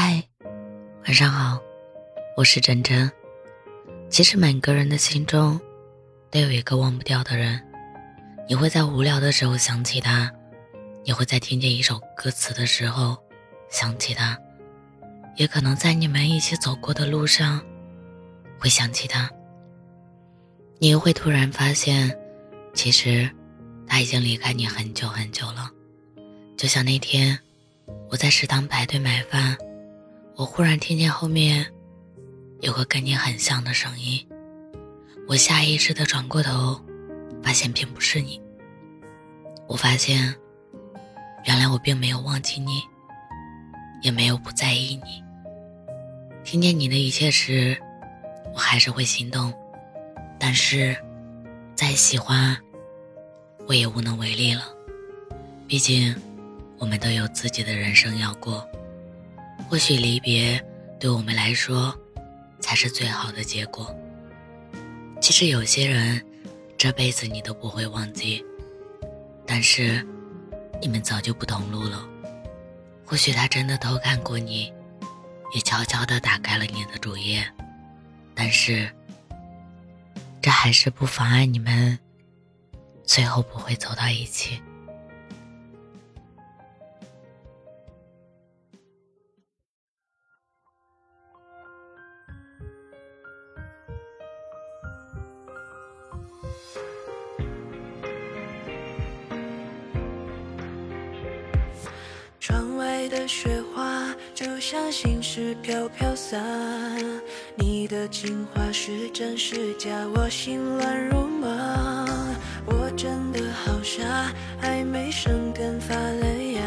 [0.00, 0.22] 嗨，
[1.06, 1.60] 晚上好，
[2.36, 3.10] 我是真真。
[4.08, 5.60] 其实每个人的心中
[6.30, 7.60] 都有一个忘不掉的人，
[8.48, 10.32] 你会在无聊的时候想起他，
[11.04, 13.18] 你会在听见一首歌词的时候
[13.68, 14.38] 想起他，
[15.34, 17.60] 也可能在你们一起走过的路上
[18.56, 19.28] 会想起他。
[20.78, 22.16] 你又会突然发现，
[22.72, 23.28] 其实
[23.84, 25.68] 他已经离开你很久很久了。
[26.56, 27.36] 就像那天
[28.08, 29.58] 我在食堂排队买饭。
[30.38, 31.66] 我忽然听见后面
[32.60, 34.24] 有个跟你很像的声音，
[35.26, 36.80] 我下意识的转过头，
[37.42, 38.40] 发现并不是你。
[39.66, 40.32] 我发现，
[41.44, 42.80] 原来我并没有忘记你，
[44.00, 45.24] 也没有不在意你。
[46.44, 47.76] 听见你的一切时，
[48.54, 49.52] 我还是会心动，
[50.38, 50.96] 但是
[51.74, 52.56] 再喜欢，
[53.66, 54.62] 我也无能为力了。
[55.66, 56.14] 毕竟，
[56.78, 58.64] 我们都有自己的人生要过。
[59.68, 60.58] 或许离别
[60.98, 61.94] 对我们来说
[62.58, 63.94] 才是最好的结果。
[65.20, 66.24] 其实有些人
[66.78, 68.42] 这辈子你都不会忘记，
[69.46, 70.04] 但是
[70.80, 72.08] 你们早就不同路了。
[73.04, 74.72] 或许他真的偷看过你，
[75.54, 77.46] 也悄悄的打开了你的主页，
[78.34, 78.90] 但是
[80.40, 81.98] 这还是不妨碍你们
[83.04, 84.62] 最后不会走到一起。
[103.08, 106.36] 的雪花就像心事飘飘洒，
[107.56, 112.06] 你的情话是真是假，我心乱如麻。
[112.66, 116.62] 我真的好傻，还没生根发了芽，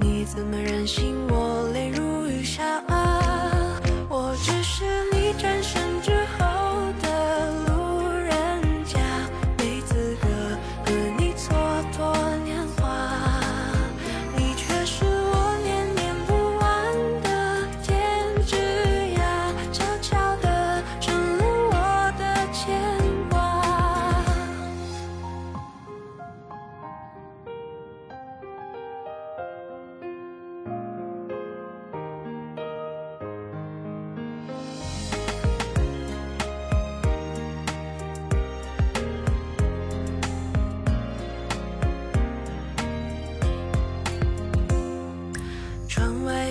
[0.00, 2.82] 你怎么忍心我泪如雨下？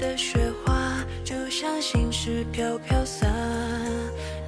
[0.00, 3.26] 的雪花就像心事飘飘洒，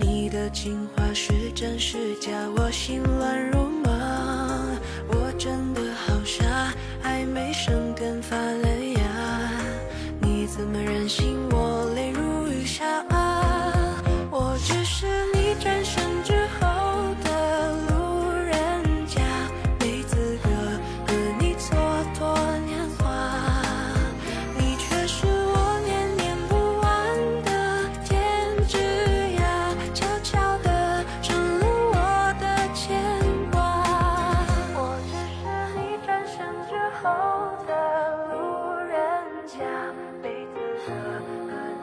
[0.00, 3.90] 你的情话是真是假，我心乱如麻。
[5.08, 9.50] 我真的好傻，还没生根发了芽，
[10.22, 14.02] 你怎么忍心我泪如雨下、啊？
[14.30, 15.31] 我只是。
[40.84, 40.88] เธ
[41.28, 41.82] 你เคยไ